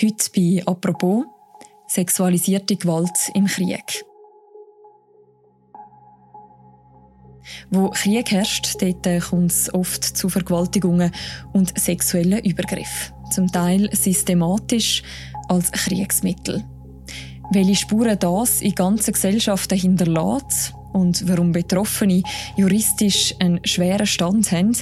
[0.00, 1.24] Heute bei «Apropos»
[1.88, 4.04] sexualisierte Gewalt im Krieg.
[7.70, 11.10] Wo Krieg herrscht, dort kommt es oft zu Vergewaltigungen
[11.52, 13.12] und sexuellen Übergriffen.
[13.32, 15.02] Zum Teil systematisch
[15.48, 16.64] als Kriegsmittel.
[17.50, 22.22] Welche Spuren das in ganzen Gesellschaften hinterlässt und warum Betroffene
[22.56, 24.76] juristisch einen schweren Stand haben,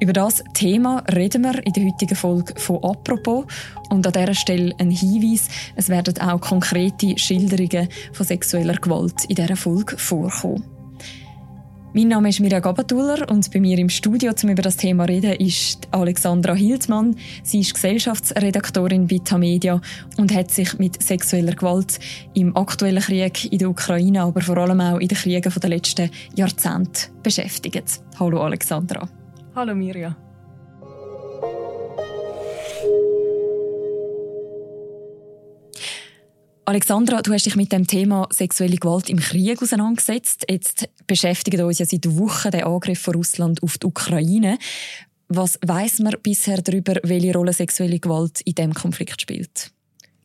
[0.00, 3.44] über das Thema reden wir in der heutigen Folge von «Apropos».
[3.90, 9.36] Und an dieser Stelle ein Hinweis, es werden auch konkrete Schilderungen von sexueller Gewalt in
[9.36, 10.64] dieser Folge vorkommen.
[11.92, 15.12] Mein Name ist Mirja Gabatuller und bei mir im Studio, um über das Thema zu
[15.12, 17.16] reden, ist Alexandra Hildmann.
[17.42, 19.80] Sie ist Gesellschaftsredaktorin bei Tamedia
[20.16, 21.98] und hat sich mit sexueller Gewalt
[22.32, 26.10] im aktuellen Krieg in der Ukraine, aber vor allem auch in den Kriegen der letzten
[26.36, 28.00] Jahrzehnte beschäftigt.
[28.20, 29.08] Hallo Alexandra.
[29.52, 30.16] Hallo Mirja.
[36.64, 40.44] Alexandra, du hast dich mit dem Thema sexuelle Gewalt im Krieg auseinandergesetzt.
[40.48, 44.56] Jetzt beschäftigt uns ja seit Wochen der Angriff von Russland auf die Ukraine.
[45.26, 49.72] Was weiß man bisher darüber, welche Rolle sexuelle Gewalt in dem Konflikt spielt?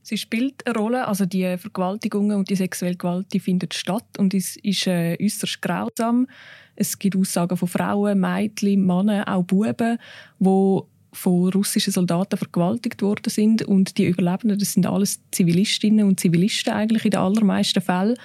[0.03, 4.35] Sie spielt eine Rolle, also die Vergewaltigungen und die sexuelle Gewalt die findet statt und
[4.35, 6.27] es ist äh, äußerst grausam.
[6.75, 9.97] Es gibt Aussagen von Frauen, Mädchen, Männern, auch Buben,
[10.39, 10.79] die
[11.15, 16.73] von russischen Soldaten vergewaltigt worden sind und die Überlebenden, das sind alles Zivilistinnen und Zivilisten
[16.73, 18.17] eigentlich in den allermeisten Fällen.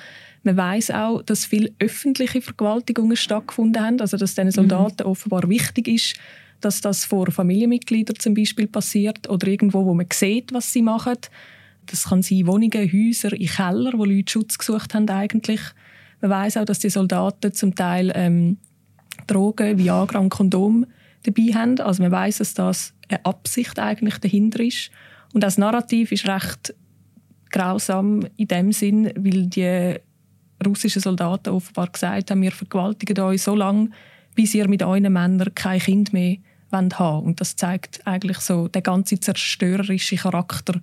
[0.43, 5.11] Man weiß auch, dass viele öffentliche Vergewaltigungen stattgefunden haben, also dass diesen Soldaten mhm.
[5.11, 6.17] offenbar wichtig ist,
[6.61, 11.17] dass das vor Familienmitgliedern zum Beispiel passiert oder irgendwo, wo man sieht, was sie machen.
[11.87, 15.61] Das kann sein Wohnungen, Häuser, in Keller, wo Leute Schutz gesucht haben eigentlich.
[16.21, 18.59] Man weiß auch, dass die Soldaten zum Teil ähm,
[19.27, 20.87] Drogen, Viagra und Kondom
[21.23, 21.81] dabei haben.
[21.81, 24.91] Also man weiß, dass das eine Absicht eigentlich dahinter ist.
[25.33, 26.75] Und das Narrativ ist recht
[27.51, 29.97] grausam in dem Sinn, weil die
[30.65, 33.91] russischen Soldaten offenbar gesagt haben, wir vergewaltigen euch so lange,
[34.35, 36.37] bis ihr mit euren Männern kein Kind mehr
[36.71, 37.25] haben wollt.
[37.25, 40.81] Und das zeigt eigentlich so den ganzen zerstörerischen Charakter,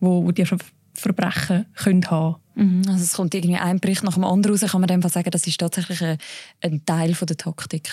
[0.00, 0.46] wo, wo die
[0.94, 4.70] Verbrechen können haben Also es kommt irgendwie ein Bericht nach dem anderen raus.
[4.70, 6.18] Kann man dem sagen, das ist tatsächlich ein,
[6.62, 7.90] ein Teil von der Taktik?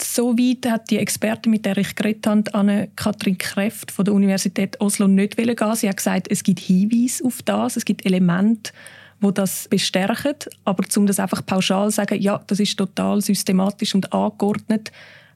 [0.00, 4.80] So weit hat die Expertin, mit der ich geredet habe, Anne-Kathrin Kräft von der Universität
[4.80, 5.56] Oslo nicht gehen.
[5.74, 8.72] Sie hat gesagt, es gibt Hinweise auf das, es gibt Elemente,
[9.20, 10.36] wo das bestärken.
[10.64, 14.92] Aber um das einfach pauschal zu sagen, ja, das ist total systematisch und angeordnet,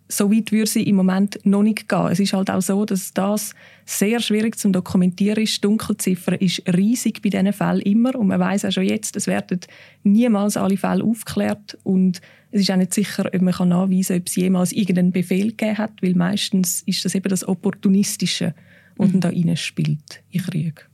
[0.09, 2.09] so weit würde sie im Moment noch nicht gehen.
[2.11, 3.55] Es ist halt auch so, dass das
[3.87, 5.57] sehr schwierig zu dokumentieren ist.
[5.57, 9.27] Die Dunkelziffer ist riesig bei diesen Fällen immer und man weiß auch schon jetzt, es
[9.27, 9.61] werden
[10.03, 12.21] niemals alle Fälle aufgeklärt und
[12.51, 15.79] es ist auch nicht sicher, ob man nachweisen kann, ob es jemals irgendeinen Befehl gegeben
[15.79, 18.55] hat, weil meistens ist das eben das Opportunistische,
[18.97, 19.21] was mhm.
[19.21, 20.89] da reinspielt in Krieg.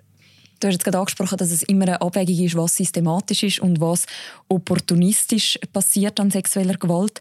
[0.61, 3.81] Du hast jetzt gerade angesprochen, dass es immer eine Abwägung ist, was systematisch ist und
[3.81, 4.07] was
[4.49, 7.21] opportunistisch passiert an sexueller Gewalt.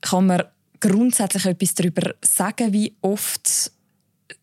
[0.00, 0.42] Kann man
[0.82, 3.72] grundsätzlich etwas darüber sagen, wie oft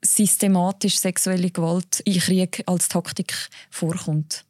[0.02, 3.34] systematisch sexuelle Gewalt in Krieg als Taktik
[3.70, 4.46] vorkommt?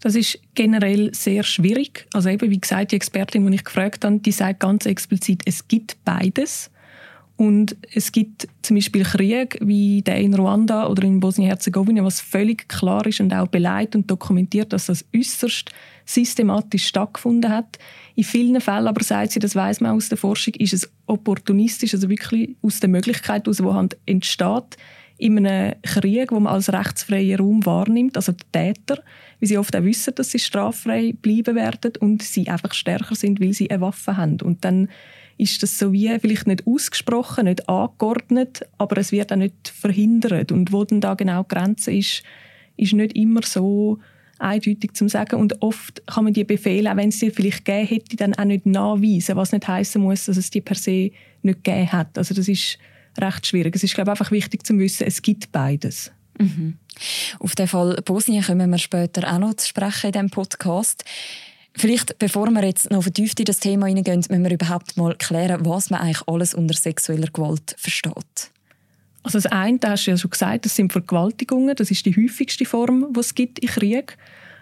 [0.00, 2.06] Das ist generell sehr schwierig.
[2.12, 5.66] Also eben, wie gesagt, die Expertin, die ich gefragt habe, die sagt ganz explizit, es
[5.66, 6.70] gibt beides.
[7.36, 12.68] Und es gibt zum Beispiel Kriege wie der in Ruanda oder in Bosnien-Herzegowina, was völlig
[12.68, 15.70] klar ist und auch beleidigt und dokumentiert, dass das äußerst
[16.06, 17.78] systematisch stattgefunden hat.
[18.16, 21.92] In vielen Fällen aber sagt sie, das weiß man aus der Forschung, ist es opportunistisch,
[21.92, 24.76] also wirklich aus der Möglichkeit heraus, die halt entsteht,
[25.18, 29.02] in einem Krieg, wo man als rechtsfreien Raum wahrnimmt, also die Täter,
[29.38, 33.40] wie sie oft auch wissen, dass sie straffrei bleiben werden und sie einfach stärker sind,
[33.40, 34.40] weil sie eine Waffe haben.
[34.42, 34.88] Und dann
[35.38, 40.52] ist das so wie vielleicht nicht ausgesprochen, nicht angeordnet, aber es wird auch nicht verhindert.
[40.52, 42.22] Und wo dann da genau die Grenze ist,
[42.76, 43.98] ist nicht immer so
[44.38, 45.36] eindeutig zu sagen.
[45.36, 48.44] Und oft kann man die Befehle, auch wenn es sie vielleicht gegeben hätte, dann auch
[48.44, 51.10] nicht nachweisen, was nicht heißen muss, dass es die per se
[51.42, 52.16] nicht gegeben hat.
[52.18, 52.78] Also das ist
[53.18, 53.74] recht schwierig.
[53.74, 56.12] Es ist glaube ich, einfach wichtig zu wissen, es gibt beides.
[56.38, 56.78] Mhm.
[57.40, 61.04] Auf den Fall Bosnien kommen wir später auch noch zu sprechen in diesem Podcast.
[61.74, 65.64] Vielleicht, bevor wir jetzt noch vertieft in das Thema hineingehen, müssen wir überhaupt mal klären,
[65.66, 68.50] was man eigentlich alles unter sexueller Gewalt versteht.
[69.26, 71.74] Also das eine, das hast du ja schon gesagt, das sind Vergewaltigungen.
[71.74, 74.16] Das ist die häufigste Form, die es gibt im Krieg.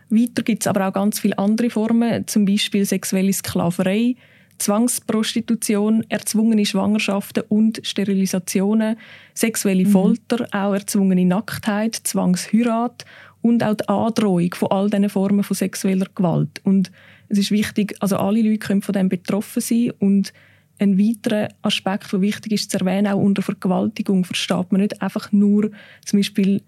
[0.08, 4.16] Weiter gibt es aber auch ganz viele andere Formen, zum Beispiel sexuelle Sklaverei,
[4.56, 8.96] Zwangsprostitution, erzwungene Schwangerschaften und Sterilisationen,
[9.34, 9.90] sexuelle mhm.
[9.90, 13.04] Folter, auch erzwungene Nacktheit, Zwangsheirat
[13.42, 16.62] und auch die Androhung von all diesen Formen von sexueller Gewalt.
[16.64, 16.90] Und
[17.28, 20.32] es ist wichtig, also alle Leute können von dem betroffen sein und
[20.78, 25.30] ein weiterer Aspekt, der wichtig ist zu erwähnen, auch unter Vergewaltigung versteht man nicht einfach
[25.32, 25.70] nur
[26.04, 26.62] zum Beispiel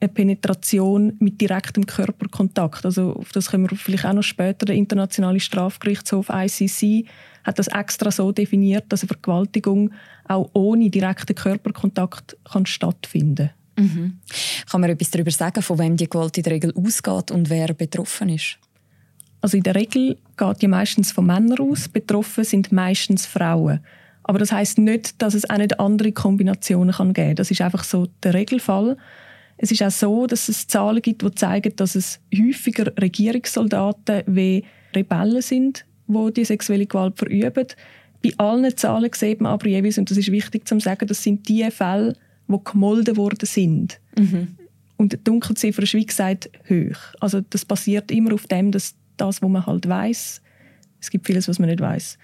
[0.00, 2.84] eine Penetration mit direktem Körperkontakt.
[2.84, 4.66] Also auf das können wir vielleicht auch noch später.
[4.66, 7.06] Der Internationale Strafgerichtshof ICC
[7.44, 9.90] hat das extra so definiert, dass eine Vergewaltigung
[10.26, 13.50] auch ohne direkten Körperkontakt kann stattfinden.
[13.76, 14.18] Mhm.
[14.70, 17.72] Kann man etwas darüber sagen, von wem die Gewalt in der Regel ausgeht und wer
[17.74, 18.58] betroffen ist?
[19.40, 21.88] Also in der Regel geht die meistens von Männern aus.
[21.88, 23.80] Betroffen sind meistens Frauen.
[24.24, 27.36] Aber das heißt nicht, dass es auch nicht andere Kombinationen kann geben kann.
[27.36, 28.96] Das ist einfach so der Regelfall.
[29.56, 34.64] Es ist auch so, dass es Zahlen gibt, die zeigen, dass es häufiger Regierungssoldaten wie
[34.94, 37.66] Rebellen sind, die die sexuelle Gewalt verüben.
[38.22, 41.48] Bei allen Zahlen sieht man aber jeweils, und das ist wichtig zu sagen, das sind
[41.48, 42.14] die Fälle,
[42.48, 44.00] die gemolden worden sind.
[44.16, 44.56] Mhm.
[44.96, 46.98] Und die Dunkelziffer ist, wie gesagt, hoch.
[47.20, 50.42] Also das basiert immer auf dem, dass das, was man halt weiß,
[51.00, 52.18] es gibt vieles, was man nicht weiß.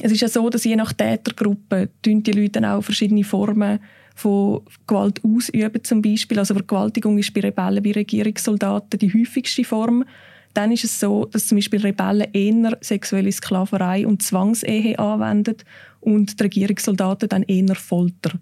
[0.00, 3.78] Es ist ja so, dass je nach Tätergruppe die Leute auch verschiedene Formen
[4.14, 6.38] von Gewalt ausüben zum Beispiel.
[6.38, 10.04] Also Vergewaltigung ist bei Rebellen, bei Regierungssoldaten die häufigste Form.
[10.54, 15.56] Dann ist es so, dass zum Beispiel Rebellen eher sexuelle Sklaverei und Zwangsehe anwenden
[16.00, 18.32] und die Regierungssoldaten dann eher Folter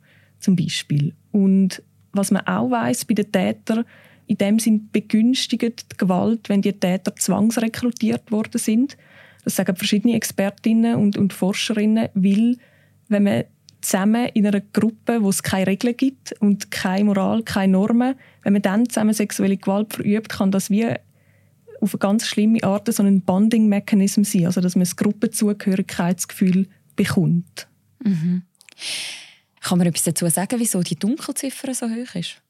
[0.40, 1.14] zum Beispiel.
[1.30, 3.84] Und was man auch weiß bei den Tätern,
[4.30, 8.96] in dem sind begünstigt die Gewalt, wenn die Täter zwangsrekrutiert worden sind.
[9.42, 12.56] Das sagen verschiedene Expertinnen und, und Forscherinnen, weil
[13.08, 13.44] wenn man
[13.80, 18.52] zusammen in einer Gruppe, wo es keine Regeln gibt und keine Moral, keine Normen, wenn
[18.52, 20.86] man dann zusammen sexuelle Gewalt verübt, kann das wie
[21.80, 27.66] auf eine ganz schlimme Art so ein Bonding-Mechanismus sein, also dass man das Gruppenzugehörigkeitsgefühl bekommt.
[28.04, 28.42] Mhm.
[29.60, 32.40] Kann man etwas dazu sagen, wieso die Dunkelziffer so hoch ist?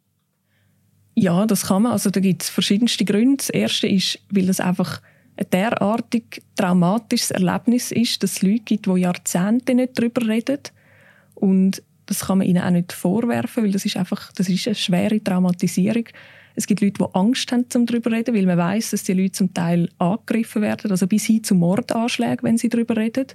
[1.15, 1.93] Ja, das kann man.
[1.93, 3.39] Also da gibt es verschiedenste Gründe.
[3.39, 5.01] Das erste ist, weil es einfach
[5.37, 10.61] ein derartig traumatisches Erlebnis ist, dass es Leute gibt, die Jahrzehnte nicht darüber reden.
[11.35, 14.75] Und das kann man ihnen auch nicht vorwerfen, weil das ist einfach das ist eine
[14.75, 16.05] schwere Traumatisierung.
[16.57, 19.13] Es gibt Leute, die Angst haben, um darüber zu reden, weil man weiß, dass die
[19.13, 23.27] Leute zum Teil angegriffen werden, also bis hin zu Mordanschlägen, wenn sie darüber reden.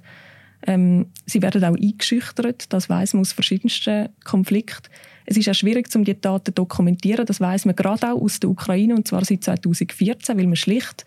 [0.66, 4.90] Ähm, sie werden auch eingeschüchtert, das weiß man aus verschiedensten Konflikten.
[5.26, 7.26] Es ist auch schwierig, um die Daten zu dokumentieren.
[7.26, 11.04] Das weiß man gerade auch aus der Ukraine, und zwar seit 2014, weil man schlicht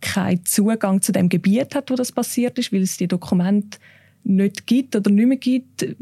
[0.00, 3.78] keinen Zugang zu dem Gebiet hat, wo das passiert ist, weil es die Dokumente
[4.22, 5.96] nicht gibt oder nicht mehr gibt,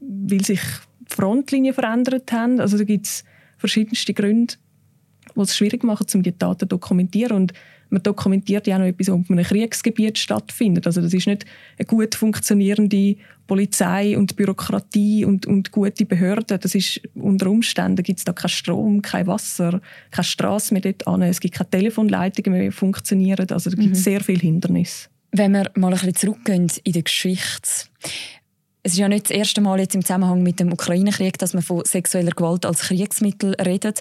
[0.00, 0.60] weil sich
[1.00, 2.60] die Frontlinien verändert haben.
[2.60, 3.24] Also da gibt es
[3.56, 4.54] verschiedenste Gründe,
[5.36, 7.36] die es schwierig machen, um die Daten zu dokumentieren.
[7.36, 7.52] Und
[7.90, 10.86] man dokumentiert ja auch noch etwas, was in einem Kriegsgebiet stattfindet.
[10.86, 11.44] Also das ist nicht
[11.78, 13.16] eine gut funktionierende
[13.46, 16.58] Polizei und Bürokratie und, und gute Behörden.
[16.60, 21.06] Das ist unter Umständen gibt es da keinen Strom, kein Wasser, keine Straße mehr dort
[21.06, 21.22] an.
[21.22, 23.48] Es gibt keine Telefonleitungen mehr, die funktionieren.
[23.50, 24.02] Also da gibt es mhm.
[24.04, 25.08] sehr viele Hindernisse.
[25.32, 27.88] Wenn wir mal ein bisschen zurückgehen in die Geschichte.
[28.82, 31.62] Es ist ja nicht das erste Mal jetzt im Zusammenhang mit dem Ukraine-Krieg, dass man
[31.62, 34.00] von sexueller Gewalt als Kriegsmittel redet.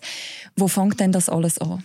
[0.55, 1.83] Wo fängt denn das alles an?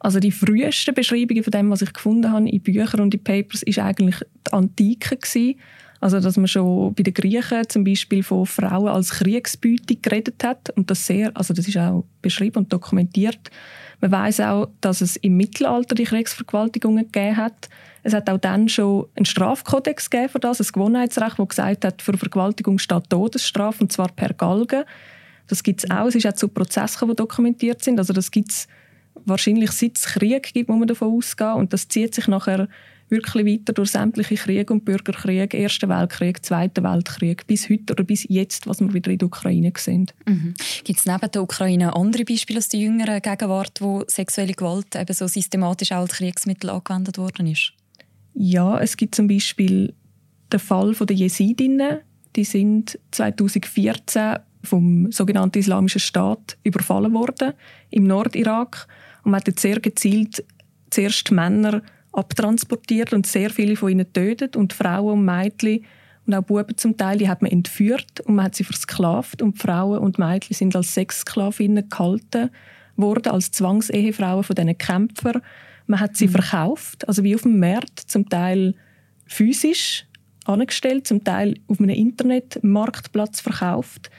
[0.00, 3.62] Also die frühesten Beschreibungen von dem, was ich gefunden habe in Büchern und in Papers,
[3.62, 5.56] ist eigentlich die Antike gewesen.
[6.00, 10.70] Also dass man schon bei den Griechen zum Beispiel von Frauen als Kriegsbeute geredet hat
[10.70, 13.50] und das sehr, also das ist auch beschrieben und dokumentiert.
[14.00, 17.68] Man weiß auch, dass es im Mittelalter die Kriegsvergewaltigungen gegeben hat.
[18.04, 22.00] Es hat auch dann schon einen Strafkodex gegeben für das, ein Gewohnheitsrecht, das gesagt hat,
[22.00, 24.84] für Vergewaltigung steht Todesstrafe und zwar per Galgen.
[25.48, 26.06] Das gibt es auch.
[26.06, 27.98] Es ist auch zu Prozessen, die dokumentiert sind.
[27.98, 28.68] Also das gibt es
[29.24, 31.54] wahrscheinlich seit es Krieg gibt, muss man davon ausgehen.
[31.54, 32.68] Und das zieht sich nachher
[33.10, 38.26] wirklich weiter durch sämtliche Kriege und Bürgerkriege, Ersten Weltkrieg, Zweiten Weltkrieg, bis heute oder bis
[38.28, 40.10] jetzt, was wir wieder in der Ukraine sehen.
[40.26, 40.54] Mhm.
[40.84, 45.14] Gibt es neben der Ukraine andere Beispiele aus der jüngeren Gegenwart, wo sexuelle Gewalt eben
[45.14, 47.72] so systematisch als Kriegsmittel angewendet worden ist?
[48.34, 49.94] Ja, es gibt zum Beispiel
[50.52, 51.98] den Fall der Jesidinnen.
[52.36, 57.52] Die sind 2014 vom sogenannten Islamischen Staat überfallen worden
[57.90, 58.86] im Nordirak
[59.28, 60.42] und man hat sehr gezielt
[60.88, 61.82] zuerst Männer
[62.12, 65.84] abtransportiert und sehr viele von ihnen tötet und Frauen und Mädchen
[66.24, 69.58] und auch Buben zum Teil, die hat man entführt und man hat sie versklavt und
[69.58, 72.48] Frauen und Mädchen sind als Sexsklavinnen gehalten
[72.96, 75.42] worden, als Zwangsehefrauen von diesen Kämpfern.
[75.86, 76.32] Man hat sie mhm.
[76.32, 78.76] verkauft, also wie auf dem Markt, zum Teil
[79.26, 80.06] physisch
[80.46, 84.10] angestellt, zum Teil auf einem Internetmarktplatz verkauft.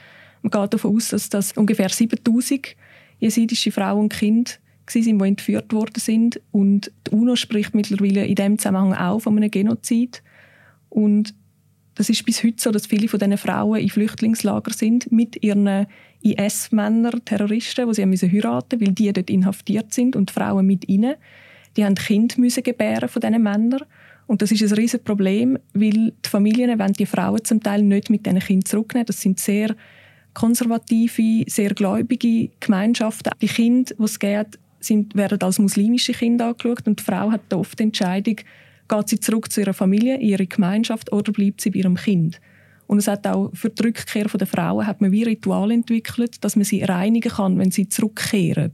[0.42, 2.76] Man geht davon aus, dass das ungefähr 7000
[3.18, 4.52] jesidische Frauen und Kinder
[4.90, 6.40] sind, die entführt worden sind.
[6.50, 10.22] Und die UNO spricht mittlerweile in dem Zusammenhang auch von einem Genozid.
[10.88, 11.34] Und
[11.94, 15.86] das ist bis heute so, dass viele von diesen Frauen in Flüchtlingslager sind mit ihren
[16.22, 21.16] IS-Männern, Terroristen, die sie müssen heiraten weil die dort inhaftiert sind und Frauen mit ihnen.
[21.76, 23.82] Die haben Kinder müssen gebären von diesen Männern.
[24.26, 28.10] Und das ist ein riesiges Problem, weil die Familien wollen die Frauen zum Teil nicht
[28.10, 29.06] mit diesen Kindern zurücknehmen.
[29.06, 29.74] Das sind sehr
[30.34, 33.32] konservative, sehr gläubige Gemeinschaften.
[33.40, 37.52] Die Kinder, die es gibt, sind, werden als muslimische Kinder angeschaut und die Frau hat
[37.52, 38.36] oft die Entscheidung,
[38.88, 42.40] geht sie zurück zu ihrer Familie, ihre Gemeinschaft oder bleibt sie bei ihrem Kind.
[42.86, 46.56] Und es hat auch für die Rückkehr der Frauen hat man wie Ritual entwickelt, dass
[46.56, 48.72] man sie reinigen kann, wenn sie zurückkehren.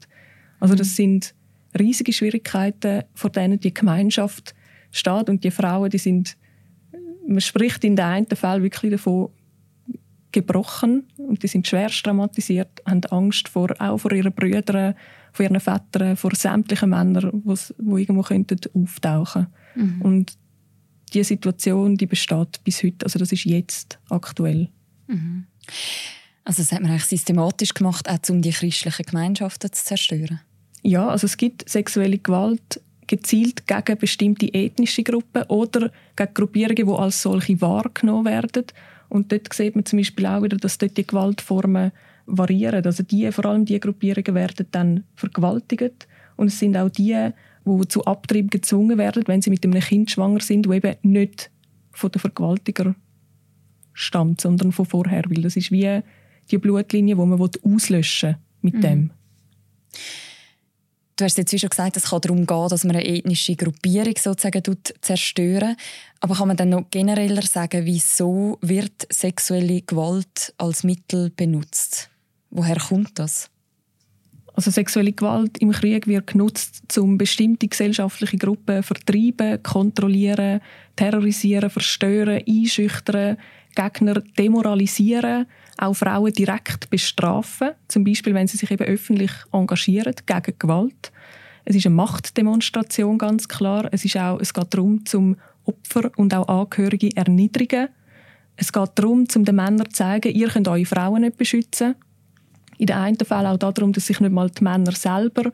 [0.58, 0.94] Also das mhm.
[0.94, 1.34] sind
[1.78, 4.54] riesige Schwierigkeiten, vor denen die Gemeinschaft
[4.90, 6.36] steht und die Frauen, die sind,
[7.26, 9.28] man spricht in den einen Fall wirklich davon,
[10.32, 14.94] gebrochen und die sind schwer traumatisiert, haben Angst vor, auch vor ihren Brüdern,
[15.36, 20.02] vor ihren Vätern, vor sämtlichen Männern, die irgendwo könnten auftauchen mhm.
[20.02, 20.32] Und
[21.12, 23.04] diese Situation, die besteht bis heute.
[23.04, 24.68] Also das ist jetzt aktuell.
[25.06, 25.46] Mhm.
[26.44, 30.40] Also das hat man eigentlich systematisch gemacht, auch um die christlichen Gemeinschaften zu zerstören?
[30.82, 36.92] Ja, also es gibt sexuelle Gewalt gezielt gegen bestimmte ethnische Gruppen oder gegen Gruppierungen, die
[36.92, 38.64] als solche wahrgenommen werden.
[39.08, 41.92] Und dort sieht man zum Beispiel auch wieder, dass dort die Gewaltformen
[42.26, 42.84] variieren.
[42.84, 46.06] Also die, vor allem die Gruppierungen werden dann vergewaltigt.
[46.36, 47.30] Und es sind auch die,
[47.64, 51.50] die zu Abtrieb gezwungen werden, wenn sie mit einem Kind schwanger sind, wo eben nicht
[51.92, 52.94] von der Vergewaltiger
[53.92, 55.24] stammt, sondern von vorher.
[55.28, 56.02] Weil das ist wie
[56.50, 58.80] die Blutlinie, die man auslöschen will mit mhm.
[58.80, 59.10] dem.
[61.18, 64.62] Du hast jetzt schon gesagt, es kann darum gehen, dass man eine ethnische Gruppierung sozusagen
[65.00, 65.74] zerstören.
[66.20, 72.10] Aber kann man dann noch genereller sagen, wieso wird sexuelle Gewalt als Mittel benutzt?
[72.50, 73.50] Woher kommt das?
[74.54, 80.60] Also sexuelle Gewalt im Krieg wird genutzt, um bestimmte gesellschaftliche Gruppen vertreiben, kontrollieren,
[80.96, 83.36] terrorisieren, verstören, einschüchtern,
[83.74, 90.58] Gegner demoralisieren, auch Frauen direkt bestrafen, zum Beispiel wenn sie sich eben öffentlich engagieren gegen
[90.58, 91.12] Gewalt.
[91.66, 93.88] Es ist eine Machtdemonstration ganz klar.
[93.92, 97.88] Es ist auch, es geht darum, zum Opfer und auch Angehörige erniedrigen.
[98.56, 101.96] Es geht darum, zum den Männern zu zeigen, ihr könnt eure Frauen nicht beschützen.
[102.78, 105.52] In den einen Fällen auch darum, dass sich nicht mal die Männer selber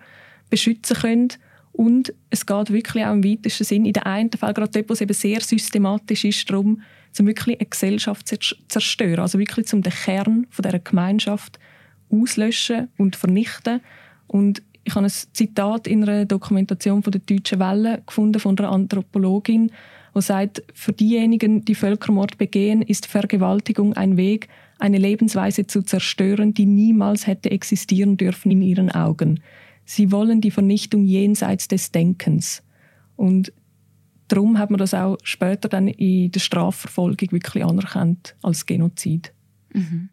[0.50, 1.29] beschützen können.
[1.73, 4.93] Und es geht wirklich auch im weitesten Sinn, in den einen Fall, gerade dort, wo
[4.93, 6.83] es eben sehr systematisch ist, darum,
[7.19, 8.37] um wirklich eine Gesellschaft zu
[8.69, 9.21] zerstören.
[9.21, 11.59] Also wirklich um den Kern dieser Gemeinschaft
[12.11, 13.81] auslöschen und vernichten.
[14.26, 18.71] Und ich habe ein Zitat in einer Dokumentation von der Deutschen Welle gefunden von einer
[18.71, 19.71] Anthropologin,
[20.14, 24.49] die sagt, für diejenigen, die Völkermord begehen, ist Vergewaltigung ein Weg,
[24.82, 29.40] eine Lebensweise zu zerstören, die niemals hätte existieren dürfen in ihren Augen.
[29.84, 32.64] Sie wollen die Vernichtung jenseits des Denkens.
[33.14, 33.52] Und
[34.26, 39.32] darum hat man das auch später dann in der Strafverfolgung wirklich anerkannt als Genozid.
[39.72, 40.08] Mhm.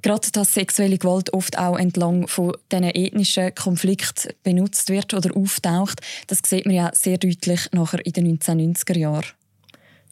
[0.00, 6.00] Gerade dass sexuelle Gewalt oft auch entlang von diesen ethnischen Konflikten benutzt wird oder auftaucht,
[6.28, 9.26] das sieht man ja sehr deutlich nachher in den 1990er Jahren.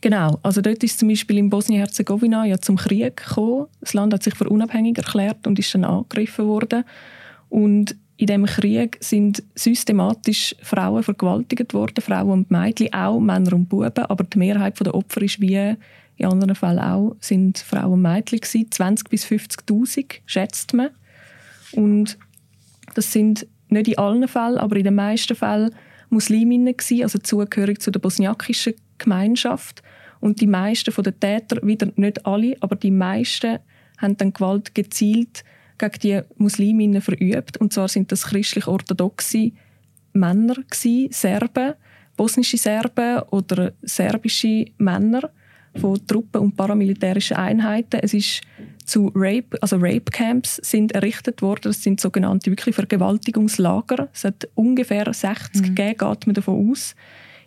[0.04, 3.68] Genau, also dort ist zum Beispiel in Bosnien-Herzegowina ja zum Krieg gekommen.
[3.80, 6.84] Das Land hat sich für unabhängig erklärt und ist dann angegriffen worden.
[7.48, 13.70] Und in dem Krieg sind systematisch Frauen vergewaltigt worden, Frauen und Mädchen, auch Männer und
[13.70, 15.74] Buben, aber die Mehrheit der Opfer ist wie
[16.16, 18.70] in anderen Fällen auch, sind Frauen und Mädchen gewesen.
[18.70, 20.90] 20 bis 50.000 schätzt man.
[21.72, 22.18] Und
[22.94, 25.74] das sind nicht in allen Fällen, aber in den meisten Fällen
[26.10, 29.82] Musliminnen gewesen, also zugehörig zu der bosniakischen Gemeinschaft.
[30.20, 33.58] Und die meisten von den Tätern, wieder nicht alle, aber die meisten
[33.98, 35.44] haben dann Gewalt gezielt
[35.78, 37.56] gegen die Musliminnen verübt.
[37.58, 39.52] Und zwar sind das christlich-orthodoxe
[40.12, 41.74] Männer, gewesen, Serben,
[42.16, 45.30] bosnische Serben oder serbische Männer
[45.76, 47.98] von Truppen und paramilitärischen Einheiten.
[48.00, 48.42] Es ist
[48.84, 51.62] zu Rape, also Rape Camps sind errichtet worden.
[51.64, 54.08] Das sind sogenannte wirklich Vergewaltigungslager.
[54.12, 55.74] Es hat ungefähr 60 mhm.
[55.74, 56.94] gegeben, geht man davon aus.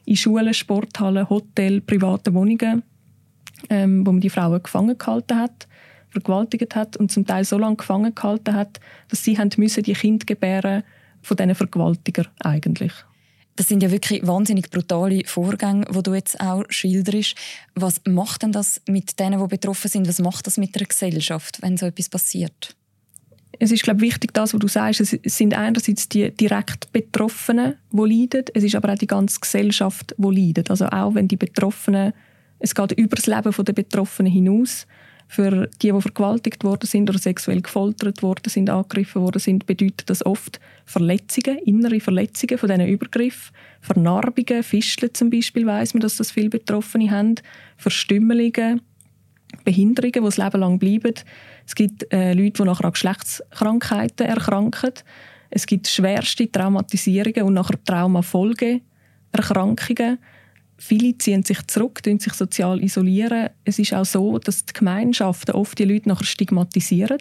[0.08, 2.82] In Schulen, Sporthallen, Hotels, privaten Wohnungen,
[3.70, 5.68] ähm, wo man die Frauen gefangen gehalten hat
[6.10, 9.94] vergewaltigt hat und zum Teil so lange gefangen gehalten hat, dass sie haben müssen die
[9.94, 10.84] Kinder gebären
[11.22, 12.94] von diesen Vergewaltiger eigentlich.
[13.56, 17.36] Das sind ja wirklich wahnsinnig brutale Vorgänge, die du jetzt auch schilderst.
[17.74, 20.08] Was macht denn das mit denen, die betroffen sind?
[20.08, 22.76] Was macht das mit der Gesellschaft, wenn so etwas passiert?
[23.60, 25.02] Es ist glaube ich, wichtig, das, was du sagst.
[25.02, 28.46] Es sind einerseits die direkt Betroffenen, die leiden.
[28.54, 30.70] Es ist aber auch die ganze Gesellschaft, die leidet.
[30.70, 32.14] Also auch wenn die Betroffenen,
[32.60, 34.86] es geht über das Leben der Betroffenen hinaus
[35.28, 40.10] für die, die vergewaltigt worden sind oder sexuell gefoltert worden sind, angegriffen worden sind, bedeutet
[40.10, 46.16] das oft Verletzungen, innere Verletzungen von diesen Übergriffen, Vernarbungen, Fischeln zum Beispiel, weiss man, dass
[46.16, 47.36] das viele Betroffene haben,
[47.76, 48.82] Verstümmelungen,
[49.64, 51.14] Behinderungen, die das Leben lang bleiben.
[51.68, 54.94] Es gibt äh, Leute, die nachher an Geschlechtskrankheiten erkranken.
[55.50, 60.20] Es gibt schwerste Traumatisierungen und nachher Traumafolgeerkrankungen.
[60.78, 63.50] viele ziehen sich zurück, sich sozial isolieren.
[63.66, 67.18] Es ist auch so, dass die Gemeinschaften oft die Leute nachher stigmatisieren.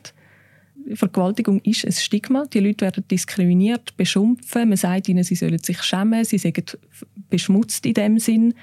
[0.94, 2.46] Vergewaltigung ist ein Stigma.
[2.46, 4.68] Die Leute werden diskriminiert, beschumpfen.
[4.68, 6.78] Man sagt ihnen, sie sollen sich schämen, sie sind
[7.28, 8.54] beschmutzt in dem Sinn.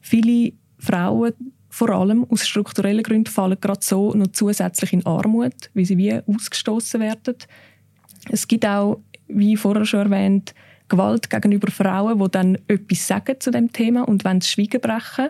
[0.00, 1.34] Viele Frauen,
[1.78, 6.12] vor allem aus strukturellen Gründen, fallen gerade so noch zusätzlich in Armut, wie sie wie
[6.12, 7.36] ausgestoßen werden.
[8.30, 10.54] Es gibt auch, wie vorher schon erwähnt,
[10.88, 15.28] Gewalt gegenüber Frauen, die dann etwas sagen zu dem Thema und wenn das Schweigen brechen.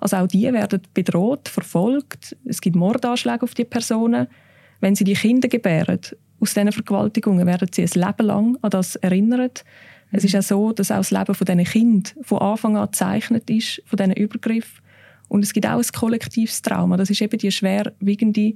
[0.00, 2.36] Also auch die werden bedroht, verfolgt.
[2.44, 4.26] Es gibt Mordanschläge auf die Personen.
[4.80, 6.00] Wenn sie die Kinder gebären,
[6.40, 9.64] aus diesen Vergewaltigungen werden sie ein Leben lang an das erinnert.
[10.10, 10.18] Mhm.
[10.18, 13.48] Es ist auch so, dass auch das Leben von diesen Kindern von Anfang an gezeichnet
[13.48, 14.83] ist, von diesen Übergriffen.
[15.28, 16.96] Und es gibt auch ein kollektives Trauma.
[16.96, 18.54] Das ist eben die schwerwiegende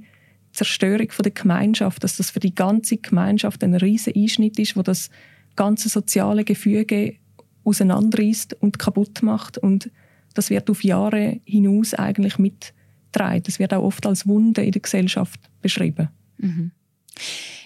[0.51, 5.09] Zerstörung der Gemeinschaft, dass das für die ganze Gemeinschaft ein riesiger Einschnitt ist, wo das
[5.55, 7.15] ganze soziale Gefüge
[7.63, 9.57] auseinanderreißt und kaputt macht.
[9.57, 9.91] Und
[10.33, 13.43] das wird auf Jahre hinaus eigentlich mitgetragen.
[13.43, 16.09] Das wird auch oft als Wunde in der Gesellschaft beschrieben.
[16.37, 16.71] Mhm.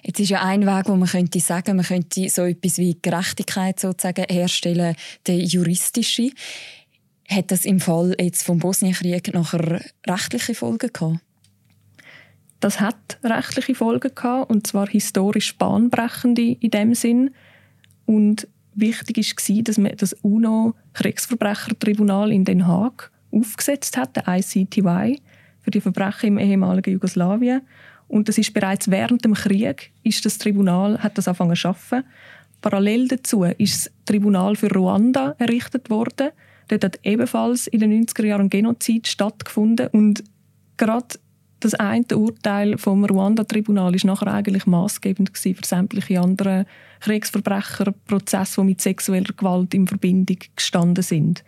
[0.03, 3.79] Jetzt ist ja ein Weg, wo man könnte sagen, man könnte so etwas wie Gerechtigkeit
[3.79, 4.95] sozusagen herstellen,
[5.27, 6.31] der juristische.
[7.29, 11.19] Hat das im Fall jetzt vom Bosnienkrieg nachher rechtliche Folgen gehabt?
[12.59, 17.31] Das hat rechtliche Folgen gehabt, und zwar historisch bahnbrechende in dem Sinn.
[18.05, 25.19] Und wichtig war, dass man das UNO-Kriegsverbrechertribunal in Den Haag aufgesetzt hat, der ICTY,
[25.59, 27.63] für die Verbrechen im ehemaligen Jugoslawien.
[28.07, 32.03] Und das ist bereits während dem Krieg ist das Tribunal hat das angefangen zu arbeiten.
[32.61, 36.29] Parallel dazu ist das Tribunal für Ruanda errichtet worden.
[36.67, 40.23] Dort hat ebenfalls in den 90er Jahren Genozid stattgefunden und
[40.77, 41.19] gerade
[41.59, 46.65] das eine Urteil vom Ruanda-Tribunal ist nachher eigentlich maßgebend für sämtliche andere
[46.99, 51.43] Kriegsverbrecherprozesse, die mit sexueller Gewalt in Verbindung gestanden sind.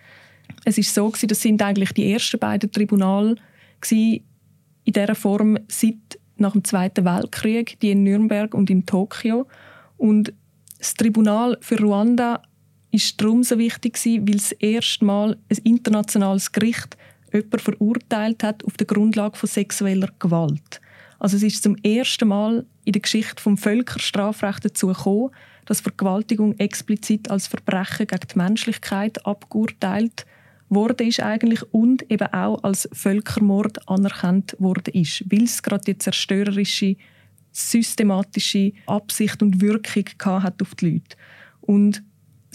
[0.63, 3.35] Es ist so das sind eigentlich die ersten beiden Tribunale
[3.91, 4.21] in
[4.85, 9.47] dieser Form seit nach dem Zweiten Weltkrieg, die in Nürnberg und in Tokio.
[9.97, 10.33] Und
[10.77, 12.41] das Tribunal für Ruanda
[12.95, 16.97] ist darum so wichtig weil es erstmal ein internationales Gericht
[17.33, 20.81] jemand verurteilt hat auf der Grundlage von sexueller Gewalt.
[21.19, 25.31] Also es ist zum ersten Mal in der Geschichte vom Völkerstrafrecht dazu gekommen,
[25.65, 30.25] dass Vergewaltigung explizit als Verbrechen gegen die Menschlichkeit abgeurteilt
[30.69, 35.97] wurde ist eigentlich und eben auch als Völkermord anerkannt wurde ist, weil es gerade die
[35.97, 36.95] zerstörerische
[37.51, 41.15] systematische Absicht und Wirkung hat auf die Leute.
[41.61, 42.03] Und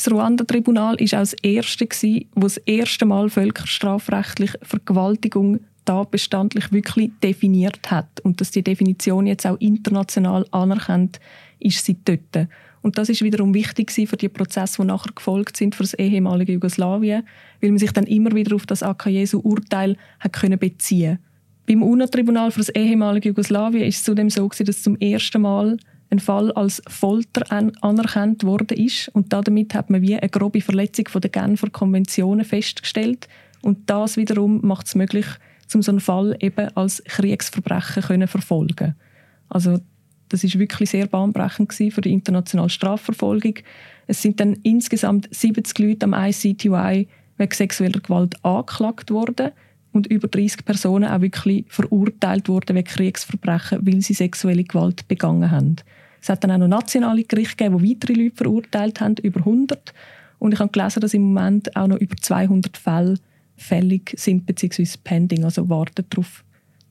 [0.01, 1.87] das Ruanda-Tribunal war auch das erste,
[2.35, 8.21] wo das erste Mal völkerstrafrechtlich Vergewaltigung tatbestandlich wirklich definiert hat.
[8.23, 11.21] Und dass die Definition jetzt auch international anerkannt
[11.59, 12.49] ist seit dort.
[12.81, 16.55] Und das ist wiederum wichtig für die Prozesse, die nachher gefolgt sind für das ehemalige
[16.55, 17.25] Jugoslawien,
[17.61, 19.97] weil man sich dann immer wieder auf das Akajesu-Urteil
[20.59, 21.31] beziehen konnte.
[21.67, 25.77] Beim UNO-Tribunal für das ehemalige Jugoslawien ist es zudem so, dass zum ersten Mal
[26.11, 31.09] ein Fall als Folter anerkannt worden ist und damit hat man wie eine grobe Verletzung
[31.09, 33.29] von der Genfer Konventionen festgestellt
[33.63, 35.27] und das wiederum macht es möglich,
[35.73, 38.97] um so einen Fall eben als Kriegsverbrechen können verfolgen.
[39.49, 39.79] Also
[40.29, 43.55] das ist wirklich sehr bahnbrechend für die internationale Strafverfolgung.
[44.07, 49.51] Es sind dann insgesamt 70 Leute am ICTY wegen sexueller Gewalt angeklagt worden
[49.93, 55.51] und über 30 Personen auch wirklich verurteilt worden wegen Kriegsverbrechen, weil sie sexuelle Gewalt begangen
[55.51, 55.77] haben.
[56.21, 59.93] Es hat dann auch noch nationale Gerichte gegeben, die weitere Leute verurteilt haben, über 100.
[60.39, 63.15] Und ich habe gelesen, dass im Moment auch noch über 200 Fälle
[63.57, 64.87] fällig sind bzw.
[65.05, 66.45] pending, also warten darauf,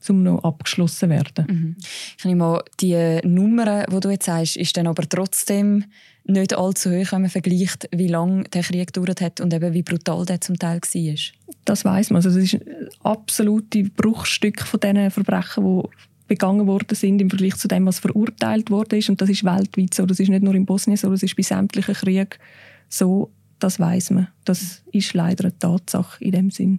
[0.08, 1.46] um noch abgeschlossen werden.
[1.48, 1.76] Mhm.
[2.16, 5.84] Ich nehme mal, die Nummer, die du jetzt sagst, ist dann aber trotzdem
[6.24, 9.82] nicht allzu hoch, wenn man vergleicht, wie lange der Krieg gedauert hat und eben wie
[9.82, 11.14] brutal der zum Teil war.
[11.64, 12.16] Das weiß man.
[12.16, 15.88] Also das ist ein absolutes Bruchstück von diesen Verbrechen, die
[16.30, 19.10] begangen worden sind im Vergleich zu dem, was verurteilt worden ist.
[19.10, 20.06] Und das ist weltweit so.
[20.06, 22.30] Das ist nicht nur in Bosnien so, das ist bei sämtlichen Kriegen
[22.88, 23.32] so.
[23.58, 24.28] Das weiß man.
[24.44, 26.78] Das ist leider eine Tatsache in dem Sinn.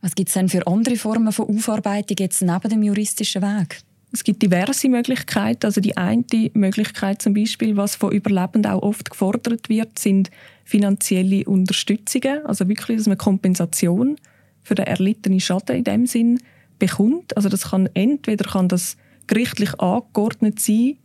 [0.00, 3.82] Was gibt es denn für andere Formen von Aufarbeitung jetzt neben dem juristischen Weg?
[4.12, 5.66] Es gibt diverse Möglichkeiten.
[5.66, 10.30] Also die eine Möglichkeit zum Beispiel, was von Überlebenden auch oft gefordert wird, sind
[10.64, 12.46] finanzielle Unterstützungen.
[12.46, 14.16] Also wirklich, dass man Kompensation
[14.62, 16.38] für den erlittenen Schaden in dem Sinn
[16.78, 17.36] bekommt.
[17.36, 20.96] Also das kann entweder kann das gerichtlich angeordnet sein,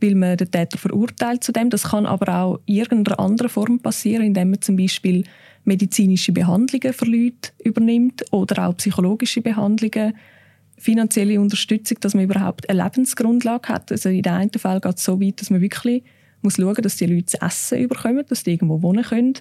[0.00, 1.70] weil man den Täter verurteilt zu dem.
[1.70, 5.24] Das kann aber auch in irgendeiner anderen Form passieren, indem man zum Beispiel
[5.64, 10.14] medizinische Behandlungen für Leute übernimmt oder auch psychologische Behandlungen,
[10.76, 13.90] finanzielle Unterstützung, dass man überhaupt eine Lebensgrundlage hat.
[13.90, 16.02] Also in den einen Fall geht es so weit, dass man wirklich
[16.42, 19.34] muss schauen, dass die Leute zu essen bekommen, dass die irgendwo wohnen können,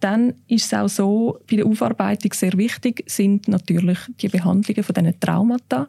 [0.00, 4.94] dann ist es auch so, bei der Aufarbeitung sehr wichtig sind natürlich die Behandlungen von
[4.94, 5.88] diesen Traumata,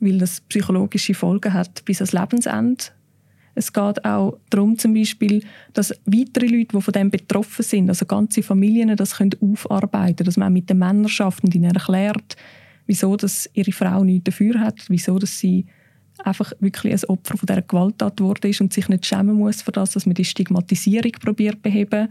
[0.00, 2.84] weil das psychologische Folgen hat bis ans Lebensende.
[3.54, 8.04] Es geht auch darum, zum Beispiel, dass weitere Leute, die von dem betroffen sind, also
[8.04, 12.36] ganze Familien, das können aufarbeiten, dass man auch mit den Männern schafft und ihnen erklärt,
[12.86, 15.66] wieso dass ihre Frau nichts dafür hat, wieso dass sie
[16.24, 19.72] einfach wirklich ein Opfer von dieser Gewalttat geworden ist und sich nicht schämen muss für
[19.72, 22.08] das, dass man die Stigmatisierung probiert beheben.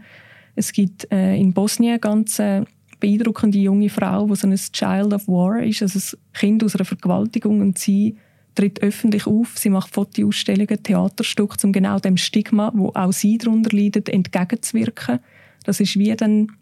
[0.54, 2.62] Es gibt äh, in Bosnien ganz äh,
[3.00, 6.84] beeindruckende junge Frau, die so ein Child of War ist, also ein Kind aus einer
[6.84, 8.16] Vergewaltigung und sie
[8.54, 13.76] tritt öffentlich auf, sie macht Fotoausstellungen, Theaterstücke, um genau dem Stigma, wo auch sie darunter
[13.76, 15.18] leidet, entgegenzuwirken.
[15.64, 16.52] Das ist wie dann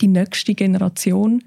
[0.00, 1.44] die nächste Generation.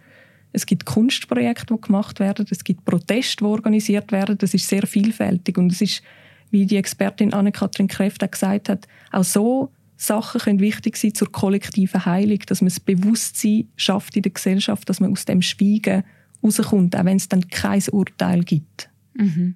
[0.52, 4.38] Es gibt Kunstprojekte, die gemacht werden, es gibt Proteste, die organisiert werden.
[4.38, 6.04] Das ist sehr vielfältig und es ist,
[6.52, 9.72] wie die Expertin Anne-Kathrin Kräft gesagt hat, auch so
[10.04, 14.90] Sachen können wichtig sein zur kollektiven Heilung, dass man das Bewusstsein schafft in der Gesellschaft,
[14.90, 16.04] dass man aus dem Schweigen
[16.44, 18.90] rauskommt, auch wenn es dann kein Urteil gibt.
[19.14, 19.56] Mhm.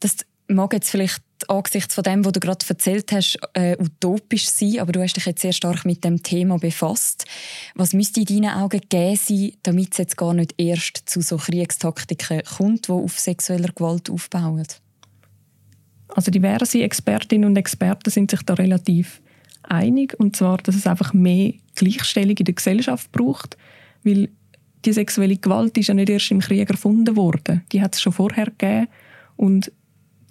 [0.00, 4.78] Das mag jetzt vielleicht angesichts von dem, was du gerade erzählt hast, äh, utopisch sein,
[4.78, 7.24] aber du hast dich jetzt sehr stark mit dem Thema befasst.
[7.74, 11.36] Was müsste in deinen Augen gegeben sein, damit es jetzt gar nicht erst zu so
[11.36, 14.66] Kriegstaktiken kommt, die auf sexueller Gewalt aufbauen?
[16.16, 19.20] Also diverse Expertinnen und Experten sind sich da relativ
[19.62, 23.58] einig, und zwar, dass es einfach mehr Gleichstellung in der Gesellschaft braucht,
[24.02, 24.30] weil
[24.86, 27.64] die sexuelle Gewalt ist ja nicht erst im Krieg erfunden worden.
[27.70, 28.88] Die hat es schon vorher gegeben
[29.36, 29.70] und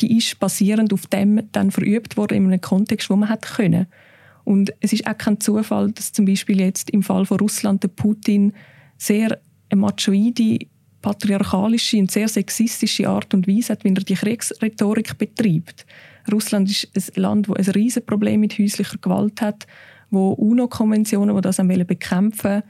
[0.02, 3.86] die ist basierend auf dem dann verübt worden in einem Kontext, wo man hat können.
[4.44, 7.90] Und es ist auch kein Zufall, dass zum Beispiel jetzt im Fall von Russland der
[7.90, 8.54] Putin
[8.98, 10.66] sehr eine machoide,
[11.06, 15.86] patriarchalische und sehr sexistische Art und Weise hat, wie er die Kriegsrhetorik betreibt.
[16.32, 19.68] Russland ist ein Land, das ein riesiges Problem mit häuslicher Gewalt hat,
[20.10, 22.64] wo UNO-Konventionen, die das bekämpfen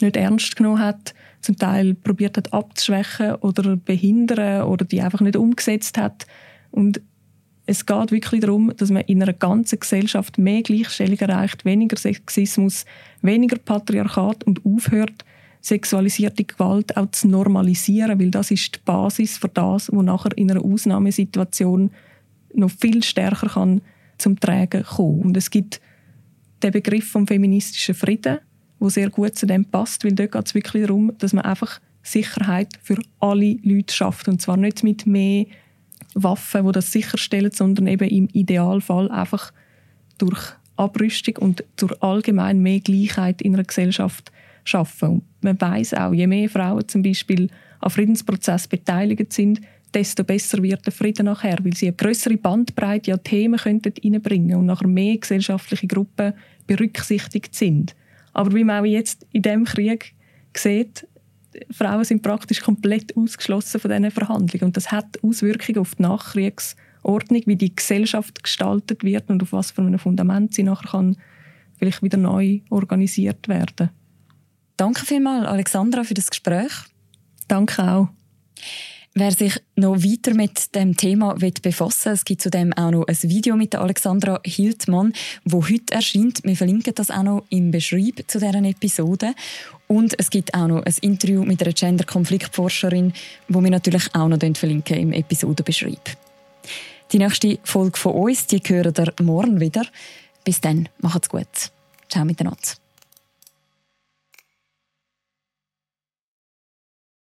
[0.00, 5.36] nicht ernst genommen hat, zum Teil probiert hat abzuschwächen oder behindern oder die einfach nicht
[5.36, 6.26] umgesetzt hat.
[6.70, 7.02] Und
[7.66, 12.86] es geht wirklich darum, dass man in einer ganzen Gesellschaft mehr Gleichstellung erreicht, weniger Sexismus,
[13.20, 15.25] weniger Patriarchat und aufhört,
[15.66, 20.48] sexualisierte Gewalt auch zu normalisieren, weil das ist die Basis für das, was nachher in
[20.48, 21.90] einer Ausnahmesituation
[22.54, 23.80] noch viel stärker kann
[24.16, 25.22] zum Tragen kommen.
[25.22, 25.80] Und es gibt
[26.62, 28.38] den Begriff vom feministischen Frieden,
[28.78, 31.80] wo sehr gut zu dem passt, weil dort geht es wirklich darum, dass man einfach
[32.00, 35.46] Sicherheit für alle Leute schafft und zwar nicht mit mehr
[36.14, 39.52] Waffen, wo das sicherstellen, sondern eben im Idealfall einfach
[40.18, 40.40] durch
[40.76, 44.30] Abrüstung und durch allgemein mehr Gleichheit in einer Gesellschaft
[44.68, 45.08] schaffen.
[45.08, 47.48] Und man weiß auch, je mehr Frauen zum Beispiel
[47.80, 49.60] am Friedensprozess beteiligt sind,
[49.94, 54.56] desto besser wird der Frieden nachher, weil sie eine größere Bandbreite an Themen könnten reinbringen
[54.56, 56.34] und nachher mehr gesellschaftliche Gruppen
[56.66, 57.94] berücksichtigt sind.
[58.32, 60.14] Aber wie man auch jetzt in diesem Krieg
[60.54, 61.06] sieht,
[61.70, 64.66] Frauen sind praktisch komplett ausgeschlossen von diesen Verhandlungen.
[64.66, 69.70] Und das hat Auswirkungen auf die Nachkriegsordnung, wie die Gesellschaft gestaltet wird und auf was
[69.70, 71.16] für einem Fundament sie nachher kann
[71.78, 73.90] vielleicht wieder neu organisiert werden.
[74.76, 76.72] Danke vielmals, Alexandra, für das Gespräch.
[77.48, 78.08] Danke auch.
[79.18, 83.16] Wer sich noch weiter mit dem Thema befassen will, es gibt zudem auch noch ein
[83.22, 85.14] Video mit Alexandra Hildmann,
[85.46, 86.44] wo heute erscheint.
[86.44, 89.32] Wir verlinken das auch noch im Beschreib zu deren Episode.
[89.88, 93.14] Und es gibt auch noch ein Interview mit einer Gender-Konfliktforscherin,
[93.48, 96.10] wo wir natürlich auch noch verlinken im Episodenbeschreib.
[97.12, 99.86] Die nächste Folge von uns, die hören ihr morgen wieder.
[100.44, 101.70] Bis dann, macht's gut.
[102.10, 102.85] Ciao miteinander.